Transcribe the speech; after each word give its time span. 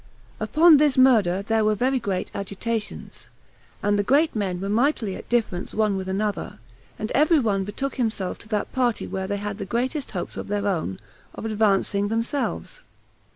14 0.39 0.51
Upon 0.55 0.77
this 0.77 0.97
murder 0.97 1.43
there 1.43 1.63
were 1.63 1.75
very 1.75 1.99
great 1.99 2.31
agitations, 2.33 3.27
and 3.83 3.99
the 3.99 4.03
great 4.03 4.35
men 4.35 4.59
were 4.59 4.67
mightily 4.67 5.15
at 5.15 5.29
difference 5.29 5.75
one 5.75 5.95
with 5.95 6.09
another, 6.09 6.57
and 6.97 7.11
every 7.11 7.37
one 7.37 7.63
betook 7.65 7.97
himself 7.97 8.39
to 8.39 8.47
that 8.47 8.71
party 8.71 9.05
where 9.05 9.27
they 9.27 9.37
had 9.37 9.59
the 9.59 9.63
greatest 9.63 10.09
hopes 10.09 10.37
of 10.37 10.47
their 10.47 10.65
own, 10.67 10.99
of 11.35 11.45
advancing 11.45 12.07
themselves. 12.07 12.81